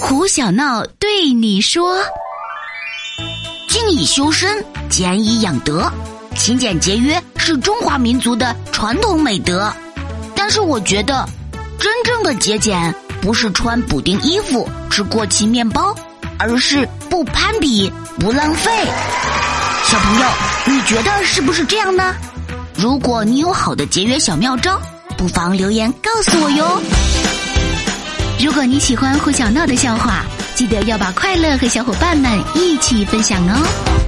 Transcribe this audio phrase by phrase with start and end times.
[0.00, 1.98] 胡小闹对你说
[3.68, 5.90] ：“静以修身，俭以养德，
[6.34, 9.70] 勤俭节约是中华民族的传统美德。
[10.34, 11.28] 但是我觉得，
[11.78, 15.94] 真正的节俭不是穿补丁衣服、吃过期面包，
[16.38, 18.70] 而是不攀比、不浪费。
[19.84, 20.26] 小朋友，
[20.64, 22.14] 你觉得是不是这样呢？
[22.74, 24.80] 如果你有好的节约小妙招，
[25.18, 26.80] 不妨留言告诉我哟。”
[28.40, 30.22] 如果你喜欢胡小闹的笑话，
[30.54, 34.07] 记得要把快乐和小伙伴们一起分享哦。